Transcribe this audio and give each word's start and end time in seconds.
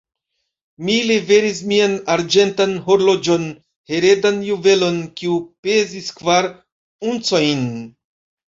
Mi 0.85 0.93
liveris 1.09 1.59
mian 1.71 1.93
arĝentan 2.13 2.73
horloĝon, 2.87 3.45
heredan 3.93 4.41
juvelon, 4.49 4.99
kiu 5.21 5.39
pezis 5.69 6.11
kvar 6.23 6.53
uncojn. 7.13 7.65